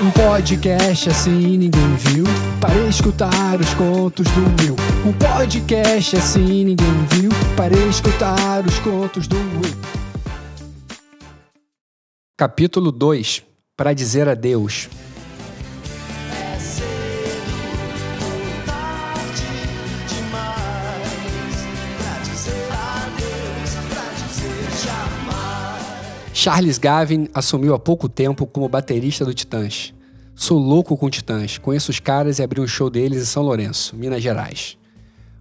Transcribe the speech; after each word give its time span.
Um 0.00 0.12
podcast 0.12 1.10
assim 1.10 1.58
ninguém 1.58 1.96
viu. 1.96 2.24
Para 2.60 2.86
escutar 2.88 3.60
os 3.60 3.74
contos 3.74 4.28
do 4.28 4.62
Will. 4.62 4.76
Um 5.04 5.12
podcast 5.12 6.16
assim 6.16 6.64
ninguém 6.64 7.04
viu. 7.10 7.30
Para 7.56 7.76
escutar 7.88 8.64
os 8.64 8.78
contos 8.78 9.26
do 9.26 9.36
Will. 9.36 9.76
Capítulo 12.36 12.92
2 12.92 13.42
Para 13.76 13.92
dizer 13.92 14.28
adeus. 14.28 14.88
Charles 26.40 26.78
Gavin 26.78 27.26
assumiu 27.34 27.74
há 27.74 27.80
pouco 27.80 28.08
tempo 28.08 28.46
como 28.46 28.68
baterista 28.68 29.24
do 29.24 29.34
Titãs. 29.34 29.92
Sou 30.36 30.56
louco 30.56 30.96
com 30.96 31.10
Titãs, 31.10 31.58
conheço 31.58 31.90
os 31.90 31.98
caras 31.98 32.38
e 32.38 32.44
abri 32.44 32.60
um 32.60 32.66
show 32.66 32.88
deles 32.88 33.20
em 33.20 33.24
São 33.24 33.42
Lourenço, 33.42 33.96
Minas 33.96 34.22
Gerais. 34.22 34.78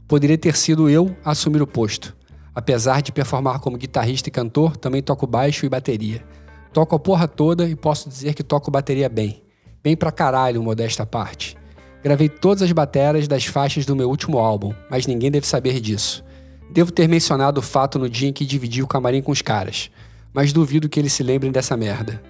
Poderia 0.07 0.39
ter 0.39 0.57
sido 0.57 0.89
eu 0.89 1.15
a 1.23 1.33
assumir 1.33 1.61
o 1.61 1.67
posto. 1.67 2.17
Apesar 2.55 3.03
de 3.03 3.11
performar 3.11 3.59
como 3.59 3.77
guitarrista 3.77 4.29
e 4.29 4.31
cantor, 4.31 4.75
também 4.75 5.03
toco 5.03 5.27
baixo 5.27 5.67
e 5.67 5.69
bateria. 5.69 6.25
Toco 6.73 6.95
a 6.95 6.99
porra 6.99 7.27
toda 7.27 7.69
e 7.69 7.75
posso 7.75 8.09
dizer 8.09 8.33
que 8.33 8.41
toco 8.41 8.71
bateria 8.71 9.07
bem. 9.07 9.43
Bem 9.83 9.95
pra 9.95 10.11
caralho, 10.11 10.63
modesta 10.63 11.05
parte. 11.05 11.55
Gravei 12.03 12.27
todas 12.27 12.63
as 12.63 12.71
bateras 12.71 13.27
das 13.27 13.45
faixas 13.45 13.85
do 13.85 13.95
meu 13.95 14.09
último 14.09 14.39
álbum, 14.39 14.73
mas 14.89 15.05
ninguém 15.05 15.29
deve 15.29 15.45
saber 15.45 15.79
disso. 15.79 16.23
Devo 16.71 16.91
ter 16.91 17.07
mencionado 17.07 17.59
o 17.59 17.63
fato 17.63 17.99
no 17.99 18.09
dia 18.09 18.29
em 18.29 18.33
que 18.33 18.43
dividi 18.43 18.81
o 18.81 18.87
camarim 18.87 19.21
com 19.21 19.31
os 19.31 19.43
caras 19.43 19.91
mas 20.33 20.53
duvido 20.53 20.89
que 20.89 20.99
eles 20.99 21.13
se 21.13 21.23
lembrem 21.23 21.51
dessa 21.51 21.77
merda. 21.77 22.21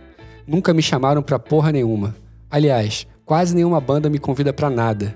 Nunca 0.48 0.74
me 0.74 0.82
chamaram 0.82 1.22
pra 1.22 1.38
porra 1.38 1.72
nenhuma. 1.72 2.16
Aliás, 2.50 3.06
quase 3.26 3.54
nenhuma 3.54 3.82
banda 3.82 4.10
me 4.10 4.20
convida 4.20 4.54
para 4.54 4.70
nada. 4.70 5.16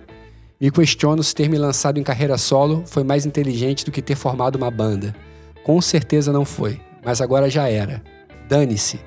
Me 0.60 0.70
questiono 0.70 1.23
se 1.23 1.34
ter 1.34 1.50
me 1.50 1.58
lançado 1.58 2.00
em 2.00 2.04
carreira 2.04 2.38
solo 2.38 2.84
foi 2.86 3.04
mais 3.04 3.26
inteligente 3.26 3.86
do 3.86 3.92
que 3.92 4.02
ter 4.02 4.16
formado 4.16 4.58
uma 4.58 4.70
banda. 4.70 5.16
Com 5.64 5.82
certeza 5.82 6.32
não 6.32 6.46
foi, 6.46 6.80
mas 7.04 7.22
agora 7.22 7.50
já 7.50 7.68
era. 7.68 8.04
Dane-se. 8.48 9.00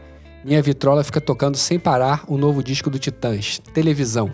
Minha 0.45 0.61
vitrola 0.61 1.05
fica 1.05 1.21
tocando 1.21 1.57
sem 1.57 1.79
parar 1.79 2.25
o 2.27 2.37
novo 2.37 2.63
disco 2.63 2.91
do 2.91 2.99
Titãs, 2.99 3.61
televisão. 3.73 4.33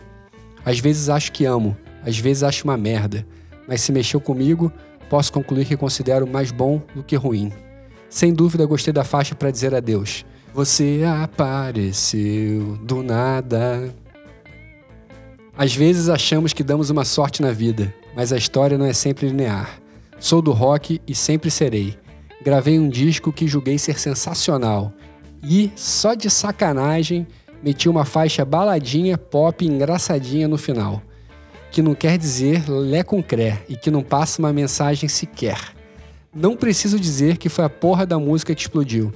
Às 0.64 0.78
vezes 0.78 1.08
acho 1.08 1.32
que 1.32 1.44
amo, 1.44 1.77
às 2.04 2.19
vezes 2.19 2.42
acho 2.42 2.64
uma 2.64 2.77
merda, 2.77 3.27
mas 3.69 3.80
se 3.80 3.92
mexeu 3.92 4.20
comigo, 4.20 4.72
posso 5.08 5.32
concluir 5.32 5.64
que 5.64 5.77
considero 5.77 6.27
mais 6.27 6.50
bom 6.50 6.82
do 6.94 7.02
que 7.02 7.16
ruim. 7.16 7.52
Sem 8.11 8.34
dúvida, 8.34 8.66
gostei 8.66 8.92
da 8.92 9.05
faixa 9.05 9.36
para 9.36 9.53
dizer 9.53 9.72
adeus. 9.72 10.27
Você 10.53 11.03
apareceu 11.06 12.77
do 12.83 13.05
nada. 13.05 13.94
Às 15.56 15.77
vezes 15.77 16.08
achamos 16.08 16.53
que 16.53 16.64
damos 16.64 16.91
uma 16.91 17.05
sorte 17.05 17.41
na 17.41 17.53
vida, 17.53 17.94
mas 18.16 18.33
a 18.33 18.36
história 18.36 18.77
não 18.77 18.84
é 18.84 18.92
sempre 18.92 19.28
linear. 19.28 19.81
Sou 20.19 20.42
do 20.42 20.50
rock 20.50 21.00
e 21.06 21.14
sempre 21.14 21.53
serei. 21.53 21.97
Gravei 22.42 22.81
um 22.81 22.88
disco 22.88 23.33
que 23.33 23.47
julguei 23.47 23.78
ser 23.78 23.98
sensacional 23.98 24.92
e, 25.42 25.70
só 25.77 26.14
de 26.14 26.28
sacanagem, 26.28 27.27
meti 27.62 27.88
uma 27.88 28.05
faixa 28.05 28.44
baladinha, 28.44 29.16
pop 29.16 29.64
engraçadinha 29.64 30.48
no 30.48 30.58
final. 30.58 31.00
Que 31.70 31.81
não 31.81 31.94
quer 31.94 32.19
dizer 32.19 32.69
lé 32.69 33.05
com 33.05 33.22
cré 33.22 33.62
e 33.69 33.77
que 33.77 33.91
não 33.91 34.03
passa 34.03 34.42
uma 34.42 34.53
mensagem 34.53 35.08
sequer. 35.08 35.79
Não 36.32 36.56
preciso 36.56 37.00
dizer 37.00 37.38
que 37.38 37.48
foi 37.48 37.64
a 37.64 37.68
porra 37.68 38.06
da 38.06 38.16
música 38.16 38.54
que 38.54 38.60
explodiu. 38.60 39.12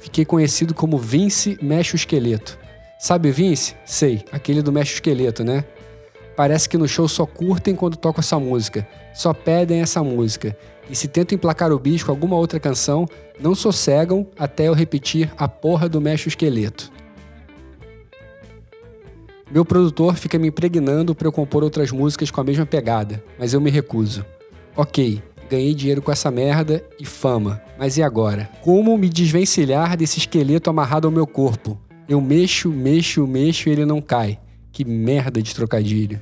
Fiquei 0.00 0.24
conhecido 0.24 0.74
como 0.74 0.98
Vince 0.98 1.56
Mexe 1.62 1.94
o 1.94 1.96
Esqueleto. 1.96 2.58
Sabe 2.98 3.30
Vince? 3.30 3.76
Sei, 3.84 4.24
aquele 4.32 4.62
do 4.62 4.72
Mexe 4.72 4.94
o 4.94 4.96
Esqueleto, 4.96 5.44
né? 5.44 5.64
Parece 6.34 6.68
que 6.68 6.76
no 6.76 6.88
show 6.88 7.06
só 7.06 7.24
curtem 7.24 7.76
quando 7.76 7.96
toco 7.96 8.18
essa 8.18 8.36
música, 8.40 8.86
só 9.14 9.32
pedem 9.32 9.80
essa 9.80 10.02
música. 10.02 10.56
E 10.90 10.96
se 10.96 11.06
tento 11.06 11.36
emplacar 11.36 11.70
o 11.70 11.78
bicho 11.78 12.06
com 12.06 12.10
alguma 12.10 12.36
outra 12.36 12.58
canção, 12.58 13.06
não 13.38 13.54
sossegam 13.54 14.26
até 14.36 14.66
eu 14.66 14.74
repetir 14.74 15.32
a 15.38 15.46
porra 15.46 15.88
do 15.88 16.00
Mexe 16.00 16.26
o 16.26 16.30
Esqueleto. 16.30 16.90
Meu 19.48 19.64
produtor 19.64 20.16
fica 20.16 20.36
me 20.36 20.48
impregnando 20.48 21.14
para 21.14 21.28
eu 21.28 21.32
compor 21.32 21.62
outras 21.62 21.92
músicas 21.92 22.28
com 22.28 22.40
a 22.40 22.44
mesma 22.44 22.66
pegada, 22.66 23.22
mas 23.38 23.52
eu 23.52 23.60
me 23.60 23.70
recuso. 23.70 24.26
Ok, 24.76 25.22
ganhei 25.48 25.74
dinheiro 25.74 26.02
com 26.02 26.12
essa 26.12 26.30
merda 26.30 26.84
e 27.00 27.04
fama. 27.04 27.62
Mas 27.78 27.96
e 27.96 28.02
agora? 28.02 28.50
Como 28.62 28.96
me 28.98 29.08
desvencilhar 29.08 29.96
desse 29.96 30.18
esqueleto 30.18 30.68
amarrado 30.68 31.06
ao 31.06 31.12
meu 31.12 31.26
corpo? 31.26 31.80
Eu 32.08 32.20
mexo, 32.20 32.70
mexo, 32.70 33.26
mexo 33.26 33.68
e 33.68 33.72
ele 33.72 33.84
não 33.84 34.00
cai. 34.00 34.38
Que 34.72 34.84
merda 34.84 35.40
de 35.42 35.54
trocadilho. 35.54 36.20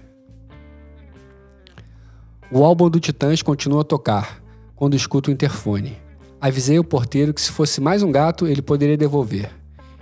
O 2.51 2.63
álbum 2.65 2.89
do 2.89 3.01
Titãs 3.01 3.43
continua 3.43 3.81
a 3.81 3.84
tocar 3.84 4.43
quando 4.77 4.95
escuto 4.95 5.31
o 5.31 5.33
interfone. 5.33 5.97
Avisei 6.41 6.79
o 6.79 6.84
porteiro 6.84 7.33
que 7.33 7.41
se 7.41 7.51
fosse 7.51 7.81
mais 7.81 8.03
um 8.03 8.13
gato, 8.13 8.47
ele 8.47 8.63
poderia 8.63 8.97
devolver. 8.97 9.51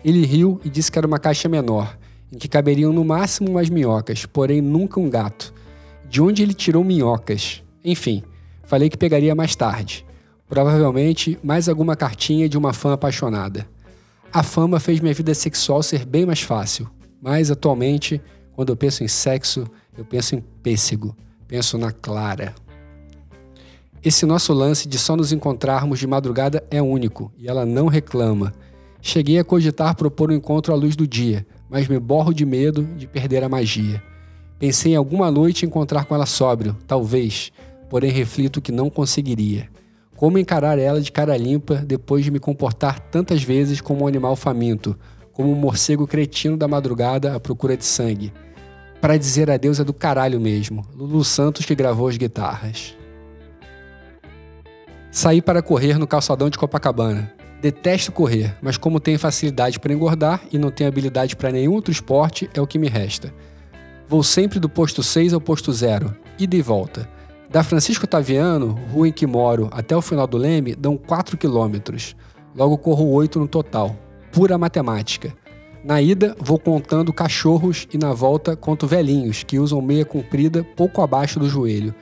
Ele 0.04 0.26
riu 0.26 0.60
e 0.64 0.68
disse 0.68 0.90
que 0.90 0.98
era 0.98 1.06
uma 1.06 1.18
caixa 1.18 1.48
menor, 1.48 1.96
em 2.32 2.36
que 2.36 2.48
caberiam 2.48 2.92
no 2.92 3.04
máximo 3.04 3.50
umas 3.50 3.70
minhocas, 3.70 4.26
porém 4.26 4.60
nunca 4.60 4.98
um 4.98 5.08
gato. 5.08 5.54
De 6.08 6.20
onde 6.20 6.42
ele 6.42 6.52
tirou 6.52 6.82
minhocas? 6.82 7.62
Enfim, 7.84 8.22
Falei 8.72 8.88
que 8.88 8.96
pegaria 8.96 9.34
mais 9.34 9.54
tarde. 9.54 10.02
Provavelmente 10.48 11.38
mais 11.42 11.68
alguma 11.68 11.94
cartinha 11.94 12.48
de 12.48 12.56
uma 12.56 12.72
fã 12.72 12.94
apaixonada. 12.94 13.68
A 14.32 14.42
fama 14.42 14.80
fez 14.80 14.98
minha 14.98 15.12
vida 15.12 15.34
sexual 15.34 15.82
ser 15.82 16.06
bem 16.06 16.24
mais 16.24 16.40
fácil, 16.40 16.88
mas 17.20 17.50
atualmente, 17.50 18.18
quando 18.56 18.70
eu 18.70 18.76
penso 18.76 19.04
em 19.04 19.08
sexo, 19.08 19.66
eu 19.94 20.06
penso 20.06 20.36
em 20.36 20.40
pêssego, 20.62 21.14
penso 21.46 21.76
na 21.76 21.92
Clara. 21.92 22.54
Esse 24.02 24.24
nosso 24.24 24.54
lance 24.54 24.88
de 24.88 24.98
só 24.98 25.16
nos 25.16 25.32
encontrarmos 25.32 25.98
de 25.98 26.06
madrugada 26.06 26.64
é 26.70 26.80
único 26.80 27.30
e 27.36 27.48
ela 27.48 27.66
não 27.66 27.88
reclama. 27.88 28.54
Cheguei 29.02 29.38
a 29.38 29.44
cogitar 29.44 29.94
propor 29.94 30.30
um 30.30 30.34
encontro 30.34 30.72
à 30.72 30.76
luz 30.76 30.96
do 30.96 31.06
dia, 31.06 31.46
mas 31.68 31.86
me 31.88 31.98
borro 31.98 32.32
de 32.32 32.46
medo 32.46 32.82
de 32.96 33.06
perder 33.06 33.44
a 33.44 33.50
magia. 33.50 34.02
Pensei 34.58 34.92
em 34.92 34.96
alguma 34.96 35.30
noite 35.30 35.66
encontrar 35.66 36.06
com 36.06 36.14
ela 36.14 36.24
sóbrio, 36.24 36.74
talvez, 36.86 37.52
porém 37.92 38.10
reflito 38.10 38.62
que 38.62 38.72
não 38.72 38.88
conseguiria. 38.88 39.68
Como 40.16 40.38
encarar 40.38 40.78
ela 40.78 40.98
de 40.98 41.12
cara 41.12 41.36
limpa 41.36 41.74
depois 41.74 42.24
de 42.24 42.30
me 42.30 42.38
comportar 42.38 42.98
tantas 42.98 43.42
vezes 43.42 43.82
como 43.82 44.04
um 44.04 44.06
animal 44.06 44.34
faminto, 44.34 44.98
como 45.30 45.52
um 45.52 45.54
morcego 45.54 46.06
cretino 46.06 46.56
da 46.56 46.66
madrugada 46.66 47.36
à 47.36 47.38
procura 47.38 47.76
de 47.76 47.84
sangue? 47.84 48.32
Para 48.98 49.18
dizer 49.18 49.50
adeus 49.50 49.78
é 49.78 49.84
do 49.84 49.92
caralho 49.92 50.40
mesmo. 50.40 50.86
Lulu 50.96 51.22
Santos 51.22 51.66
que 51.66 51.74
gravou 51.74 52.08
as 52.08 52.16
guitarras. 52.16 52.96
Saí 55.10 55.42
para 55.42 55.60
correr 55.60 55.98
no 55.98 56.06
calçadão 56.06 56.48
de 56.48 56.56
Copacabana. 56.56 57.30
Detesto 57.60 58.10
correr, 58.10 58.56
mas 58.62 58.78
como 58.78 59.00
tenho 59.00 59.18
facilidade 59.18 59.78
para 59.78 59.92
engordar 59.92 60.40
e 60.50 60.56
não 60.56 60.70
tenho 60.70 60.88
habilidade 60.88 61.36
para 61.36 61.52
nenhum 61.52 61.74
outro 61.74 61.92
esporte, 61.92 62.48
é 62.54 62.60
o 62.62 62.66
que 62.66 62.78
me 62.78 62.88
resta. 62.88 63.34
Vou 64.08 64.22
sempre 64.22 64.58
do 64.58 64.66
posto 64.70 65.02
6 65.02 65.34
ao 65.34 65.42
posto 65.42 65.70
0, 65.70 66.16
ida 66.38 66.56
e 66.56 66.62
volta. 66.62 67.06
Da 67.52 67.62
Francisco 67.62 68.06
Taviano, 68.06 68.78
rua 68.90 69.08
em 69.08 69.12
que 69.12 69.26
moro, 69.26 69.68
até 69.72 69.94
o 69.94 70.00
final 70.00 70.26
do 70.26 70.38
Leme, 70.38 70.74
dão 70.74 70.96
4 70.96 71.36
quilômetros. 71.36 72.16
Logo 72.56 72.78
corro 72.78 73.10
8 73.10 73.38
no 73.38 73.46
total. 73.46 73.94
Pura 74.32 74.56
matemática. 74.56 75.34
Na 75.84 76.00
ida, 76.00 76.34
vou 76.40 76.58
contando 76.58 77.12
cachorros 77.12 77.86
e 77.92 77.98
na 77.98 78.14
volta 78.14 78.56
conto 78.56 78.86
velhinhos, 78.86 79.42
que 79.42 79.58
usam 79.58 79.82
meia 79.82 80.02
comprida 80.02 80.64
pouco 80.64 81.02
abaixo 81.02 81.38
do 81.38 81.46
joelho. 81.46 81.94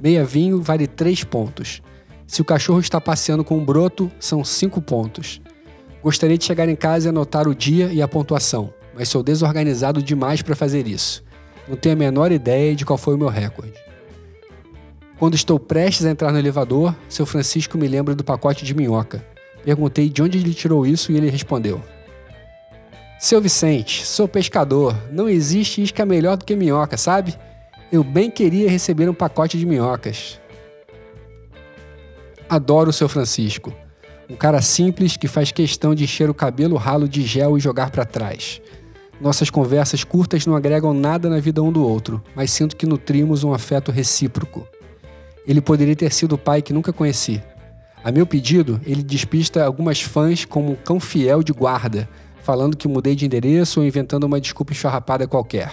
Meia 0.00 0.24
vinho 0.24 0.62
vale 0.62 0.86
3 0.86 1.22
pontos. 1.24 1.82
Se 2.26 2.40
o 2.40 2.44
cachorro 2.44 2.80
está 2.80 2.98
passeando 2.98 3.44
com 3.44 3.58
um 3.58 3.64
broto, 3.64 4.10
são 4.18 4.42
5 4.42 4.80
pontos. 4.80 5.38
Gostaria 6.02 6.38
de 6.38 6.46
chegar 6.46 6.66
em 6.66 6.76
casa 6.76 7.08
e 7.08 7.10
anotar 7.10 7.46
o 7.46 7.54
dia 7.54 7.92
e 7.92 8.00
a 8.00 8.08
pontuação, 8.08 8.72
mas 8.94 9.10
sou 9.10 9.22
desorganizado 9.22 10.02
demais 10.02 10.40
para 10.40 10.56
fazer 10.56 10.88
isso. 10.88 11.22
Não 11.68 11.76
tenho 11.76 11.94
a 11.94 11.98
menor 11.98 12.32
ideia 12.32 12.74
de 12.74 12.86
qual 12.86 12.96
foi 12.96 13.14
o 13.14 13.18
meu 13.18 13.28
recorde. 13.28 13.84
Quando 15.18 15.34
estou 15.34 15.60
prestes 15.60 16.04
a 16.04 16.10
entrar 16.10 16.32
no 16.32 16.38
elevador, 16.38 16.94
seu 17.08 17.24
Francisco 17.24 17.78
me 17.78 17.86
lembra 17.86 18.14
do 18.14 18.24
pacote 18.24 18.64
de 18.64 18.74
minhoca. 18.74 19.24
Perguntei 19.64 20.08
de 20.08 20.22
onde 20.22 20.38
ele 20.38 20.52
tirou 20.52 20.84
isso 20.84 21.12
e 21.12 21.16
ele 21.16 21.30
respondeu: 21.30 21.80
Seu 23.18 23.40
Vicente, 23.40 24.04
sou 24.04 24.26
pescador. 24.26 24.94
Não 25.10 25.28
existe 25.28 25.82
isca 25.82 26.04
melhor 26.04 26.36
do 26.36 26.44
que 26.44 26.56
minhoca, 26.56 26.96
sabe? 26.96 27.34
Eu 27.92 28.02
bem 28.02 28.30
queria 28.30 28.68
receber 28.68 29.08
um 29.08 29.14
pacote 29.14 29.56
de 29.56 29.64
minhocas. 29.64 30.40
Adoro 32.48 32.90
o 32.90 32.92
seu 32.92 33.08
Francisco. 33.08 33.72
Um 34.28 34.36
cara 34.36 34.60
simples 34.60 35.16
que 35.16 35.28
faz 35.28 35.52
questão 35.52 35.94
de 35.94 36.04
encher 36.04 36.28
o 36.28 36.34
cabelo 36.34 36.76
ralo 36.76 37.08
de 37.08 37.22
gel 37.22 37.56
e 37.56 37.60
jogar 37.60 37.90
para 37.90 38.04
trás. 38.04 38.60
Nossas 39.20 39.48
conversas 39.48 40.02
curtas 40.02 40.44
não 40.44 40.56
agregam 40.56 40.92
nada 40.92 41.30
na 41.30 41.38
vida 41.38 41.62
um 41.62 41.70
do 41.70 41.86
outro, 41.86 42.22
mas 42.34 42.50
sinto 42.50 42.76
que 42.76 42.84
nutrimos 42.84 43.44
um 43.44 43.54
afeto 43.54 43.92
recíproco. 43.92 44.66
Ele 45.46 45.60
poderia 45.60 45.96
ter 45.96 46.12
sido 46.12 46.34
o 46.34 46.38
pai 46.38 46.62
que 46.62 46.72
nunca 46.72 46.92
conheci. 46.92 47.42
A 48.02 48.12
meu 48.12 48.26
pedido, 48.26 48.80
ele 48.84 49.02
despista 49.02 49.64
algumas 49.64 50.02
fãs 50.02 50.44
como 50.44 50.72
um 50.72 50.74
cão 50.74 51.00
fiel 51.00 51.42
de 51.42 51.52
guarda, 51.52 52.08
falando 52.42 52.76
que 52.76 52.86
mudei 52.86 53.14
de 53.14 53.24
endereço 53.24 53.80
ou 53.80 53.86
inventando 53.86 54.24
uma 54.24 54.40
desculpa 54.40 54.72
esfarrapada 54.72 55.26
qualquer. 55.26 55.72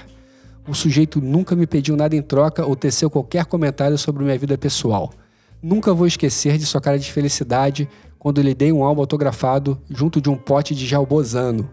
O 0.67 0.73
sujeito 0.73 1.19
nunca 1.19 1.55
me 1.55 1.67
pediu 1.67 1.97
nada 1.97 2.15
em 2.15 2.21
troca 2.21 2.65
ou 2.65 2.75
teceu 2.75 3.09
qualquer 3.09 3.45
comentário 3.45 3.97
sobre 3.97 4.23
minha 4.23 4.37
vida 4.37 4.57
pessoal. 4.57 5.11
Nunca 5.61 5.93
vou 5.93 6.07
esquecer 6.07 6.57
de 6.57 6.65
sua 6.65 6.79
cara 6.79 6.97
de 6.97 7.11
felicidade 7.11 7.89
quando 8.17 8.41
lhe 8.41 8.53
dei 8.53 8.71
um 8.71 8.83
álbum 8.83 9.01
autografado 9.01 9.81
junto 9.89 10.21
de 10.21 10.29
um 10.29 10.37
pote 10.37 10.73
de 10.73 10.85
jalbozano. 10.85 11.69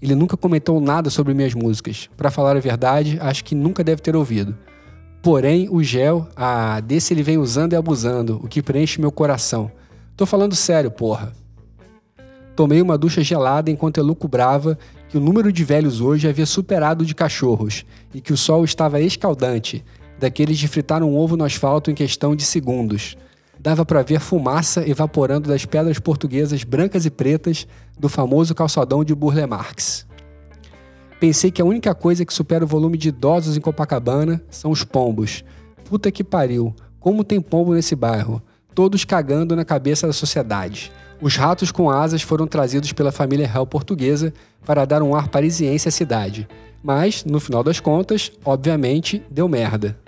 Ele 0.00 0.14
nunca 0.14 0.36
comentou 0.36 0.80
nada 0.80 1.10
sobre 1.10 1.34
minhas 1.34 1.54
músicas. 1.54 2.08
Para 2.16 2.30
falar 2.30 2.56
a 2.56 2.60
verdade, 2.60 3.18
acho 3.20 3.44
que 3.44 3.54
nunca 3.54 3.82
deve 3.82 4.00
ter 4.00 4.14
ouvido. 4.14 4.56
Porém, 5.22 5.68
o 5.70 5.82
gel, 5.82 6.28
ah, 6.36 6.80
desse 6.80 7.12
ele 7.12 7.22
vem 7.22 7.38
usando 7.38 7.72
e 7.72 7.76
abusando, 7.76 8.40
o 8.42 8.48
que 8.48 8.62
preenche 8.62 9.00
meu 9.00 9.10
coração. 9.10 9.70
Tô 10.16 10.24
falando 10.24 10.54
sério, 10.54 10.90
porra. 10.90 11.32
Tomei 12.54 12.82
uma 12.82 12.98
ducha 12.98 13.22
gelada 13.22 13.70
enquanto 13.70 13.98
elucubrava 13.98 14.78
que 15.08 15.16
o 15.16 15.20
número 15.20 15.52
de 15.52 15.64
velhos 15.64 16.00
hoje 16.00 16.28
havia 16.28 16.46
superado 16.46 17.04
o 17.04 17.06
de 17.06 17.14
cachorros 17.14 17.84
e 18.12 18.20
que 18.20 18.32
o 18.32 18.36
sol 18.36 18.64
estava 18.64 19.00
escaldante, 19.00 19.84
daqueles 20.18 20.58
de 20.58 20.66
fritar 20.66 21.02
um 21.02 21.16
ovo 21.16 21.36
no 21.36 21.44
asfalto 21.44 21.90
em 21.90 21.94
questão 21.94 22.34
de 22.34 22.44
segundos. 22.44 23.16
Dava 23.60 23.84
para 23.84 24.02
ver 24.02 24.20
fumaça 24.20 24.88
evaporando 24.88 25.48
das 25.48 25.64
pedras 25.64 25.98
portuguesas 25.98 26.64
brancas 26.64 27.06
e 27.06 27.10
pretas 27.10 27.66
do 27.98 28.08
famoso 28.08 28.54
calçadão 28.54 29.04
de 29.04 29.14
Burle 29.14 29.46
Marx. 29.46 30.07
Pensei 31.20 31.50
que 31.50 31.60
a 31.60 31.64
única 31.64 31.94
coisa 31.94 32.24
que 32.24 32.32
supera 32.32 32.64
o 32.64 32.68
volume 32.68 32.96
de 32.96 33.08
idosos 33.08 33.56
em 33.56 33.60
Copacabana 33.60 34.40
são 34.48 34.70
os 34.70 34.84
pombos. 34.84 35.44
Puta 35.84 36.12
que 36.12 36.22
pariu, 36.22 36.74
como 37.00 37.24
tem 37.24 37.40
pombo 37.40 37.74
nesse 37.74 37.96
bairro, 37.96 38.40
todos 38.72 39.04
cagando 39.04 39.56
na 39.56 39.64
cabeça 39.64 40.06
da 40.06 40.12
sociedade. 40.12 40.92
Os 41.20 41.34
ratos 41.34 41.72
com 41.72 41.90
asas 41.90 42.22
foram 42.22 42.46
trazidos 42.46 42.92
pela 42.92 43.10
família 43.10 43.48
real 43.48 43.66
portuguesa 43.66 44.32
para 44.64 44.84
dar 44.84 45.02
um 45.02 45.16
ar 45.16 45.26
parisiense 45.26 45.88
à 45.88 45.90
cidade. 45.90 46.46
Mas, 46.80 47.24
no 47.24 47.40
final 47.40 47.64
das 47.64 47.80
contas, 47.80 48.30
obviamente, 48.44 49.20
deu 49.28 49.48
merda. 49.48 49.98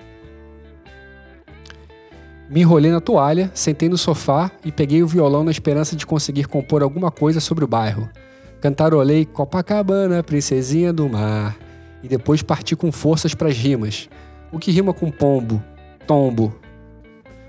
Me 2.49 2.61
enrolei 2.61 2.93
na 2.93 3.01
toalha, 3.01 3.51
sentei 3.53 3.89
no 3.89 3.99
sofá 3.99 4.51
e 4.65 4.71
peguei 4.71 5.03
o 5.03 5.07
violão 5.09 5.43
na 5.43 5.51
esperança 5.51 5.97
de 5.97 6.07
conseguir 6.07 6.47
compor 6.47 6.83
alguma 6.83 7.11
coisa 7.11 7.41
sobre 7.41 7.65
o 7.65 7.69
bairro. 7.69 8.09
Cantarolei 8.61 9.25
Copacabana, 9.25 10.23
princesinha 10.23 10.93
do 10.93 11.09
mar, 11.09 11.57
e 12.03 12.09
depois 12.09 12.43
parti 12.43 12.77
com 12.77 12.93
forças 12.93 13.35
para 13.35 13.49
as 13.49 13.57
rimas. 13.57 14.09
O 14.53 14.59
que 14.59 14.71
rima 14.71 14.93
com 14.93 15.11
pombo? 15.11 15.63
Tombo. 16.07 16.55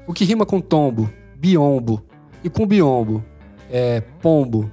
O 0.07 0.13
que 0.13 0.23
rima 0.23 0.45
com 0.45 0.61
tombo? 0.61 1.11
Biombo. 1.35 2.03
E 2.43 2.49
com 2.49 2.65
biombo? 2.65 3.23
é, 3.71 4.01
pombo, 4.21 4.69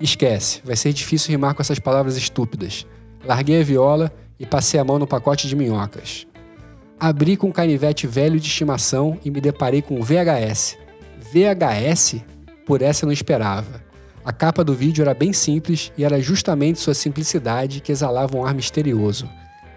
esquece, 0.00 0.60
vai 0.64 0.74
ser 0.74 0.92
difícil 0.92 1.30
rimar 1.30 1.54
com 1.54 1.62
essas 1.62 1.78
palavras 1.78 2.16
estúpidas. 2.16 2.84
Larguei 3.24 3.60
a 3.60 3.64
viola 3.64 4.12
e 4.38 4.44
passei 4.44 4.80
a 4.80 4.84
mão 4.84 4.98
no 4.98 5.06
pacote 5.06 5.46
de 5.46 5.54
minhocas. 5.54 6.26
Abri 6.98 7.36
com 7.36 7.48
um 7.48 7.52
canivete 7.52 8.06
velho 8.06 8.40
de 8.40 8.48
estimação 8.48 9.18
e 9.24 9.30
me 9.30 9.40
deparei 9.40 9.80
com 9.80 10.02
VHS. 10.02 10.76
VHS? 11.32 12.16
Por 12.66 12.82
essa 12.82 13.04
eu 13.04 13.06
não 13.06 13.12
esperava. 13.12 13.82
A 14.22 14.32
capa 14.32 14.62
do 14.62 14.74
vídeo 14.74 15.00
era 15.00 15.14
bem 15.14 15.32
simples 15.32 15.90
e 15.96 16.04
era 16.04 16.20
justamente 16.20 16.78
sua 16.78 16.92
simplicidade 16.92 17.80
que 17.80 17.90
exalava 17.90 18.36
um 18.36 18.44
ar 18.44 18.52
misterioso, 18.52 19.28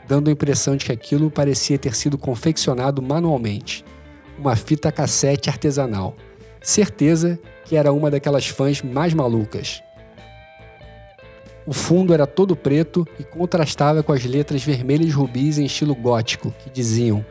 dando 0.06 0.30
a 0.30 0.34
impressão 0.34 0.75
de 0.75 0.86
que 0.86 0.92
aquilo 0.92 1.31
parecia 1.31 1.80
ter 1.80 1.95
sido 1.95 2.18
confeccionado 2.18 3.01
manualmente. 3.01 3.86
Uma 4.38 4.56
fita 4.57 4.92
cassete 4.92 5.50
artesanal. 5.50 6.16
Certeza 6.62 7.40
que 7.63 7.78
era 7.78 7.94
uma 7.94 8.12
daquelas 8.12 8.48
fãs 8.48 8.81
mais 8.81 9.13
malucas. 9.13 9.81
O 11.66 11.72
fundo 11.72 12.13
era 12.13 12.28
todo 12.28 12.56
preto 12.56 13.07
e 13.18 13.24
contrastava 13.24 14.04
com 14.04 14.12
as 14.12 14.25
letras 14.25 14.62
vermelhas 14.62 15.13
rubis 15.13 15.57
em 15.57 15.66
estilo 15.66 15.95
gótico, 15.95 16.54
que 16.60 16.69
diziam 16.69 17.25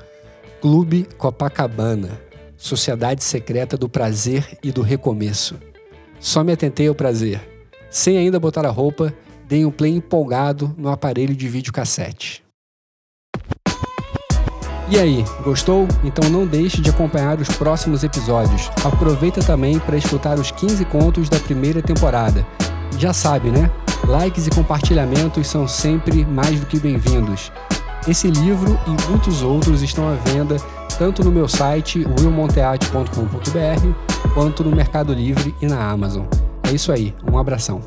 Clube 0.62 1.06
Copacabana, 1.18 2.18
Sociedade 2.56 3.22
Secreta 3.22 3.76
do 3.76 3.90
Prazer 3.90 4.56
e 4.62 4.72
do 4.72 4.80
Recomeço. 4.80 5.71
Só 6.22 6.44
me 6.44 6.52
atentei 6.52 6.86
ao 6.86 6.94
prazer. 6.94 7.40
Sem 7.90 8.16
ainda 8.16 8.38
botar 8.38 8.64
a 8.64 8.70
roupa, 8.70 9.12
dei 9.48 9.64
um 9.66 9.72
play 9.72 9.90
empolgado 9.96 10.72
no 10.78 10.88
aparelho 10.88 11.34
de 11.34 11.48
videocassete. 11.48 12.44
E 14.88 15.00
aí, 15.00 15.24
gostou? 15.42 15.88
Então 16.04 16.30
não 16.30 16.46
deixe 16.46 16.80
de 16.80 16.90
acompanhar 16.90 17.40
os 17.40 17.48
próximos 17.48 18.04
episódios. 18.04 18.70
Aproveita 18.84 19.40
também 19.42 19.80
para 19.80 19.96
escutar 19.96 20.38
os 20.38 20.52
15 20.52 20.84
contos 20.84 21.28
da 21.28 21.40
primeira 21.40 21.82
temporada. 21.82 22.46
Já 22.96 23.12
sabe, 23.12 23.50
né? 23.50 23.68
Likes 24.06 24.46
e 24.46 24.50
compartilhamentos 24.50 25.48
são 25.48 25.66
sempre 25.66 26.24
mais 26.24 26.60
do 26.60 26.66
que 26.66 26.78
bem-vindos. 26.78 27.50
Esse 28.06 28.28
livro 28.30 28.78
e 28.86 29.10
muitos 29.10 29.42
outros 29.42 29.82
estão 29.82 30.08
à 30.08 30.14
venda 30.14 30.56
tanto 30.96 31.24
no 31.24 31.30
meu 31.30 31.48
site 31.48 32.06
willmonteate.com.br 32.18 34.32
quanto 34.34 34.64
no 34.64 34.74
Mercado 34.74 35.12
Livre 35.12 35.54
e 35.60 35.66
na 35.66 35.90
Amazon. 35.90 36.24
É 36.62 36.72
isso 36.72 36.92
aí, 36.92 37.14
um 37.30 37.38
abração. 37.38 37.82